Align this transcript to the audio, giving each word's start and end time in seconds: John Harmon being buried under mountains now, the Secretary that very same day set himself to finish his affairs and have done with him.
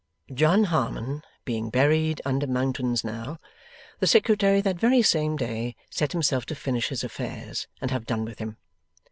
John 0.33 0.63
Harmon 0.63 1.21
being 1.45 1.69
buried 1.69 2.23
under 2.25 2.47
mountains 2.47 3.03
now, 3.03 3.37
the 3.99 4.07
Secretary 4.07 4.59
that 4.59 4.79
very 4.79 5.03
same 5.03 5.37
day 5.37 5.75
set 5.91 6.11
himself 6.13 6.43
to 6.47 6.55
finish 6.55 6.87
his 6.87 7.03
affairs 7.03 7.67
and 7.79 7.91
have 7.91 8.07
done 8.07 8.25
with 8.25 8.39
him. 8.39 8.57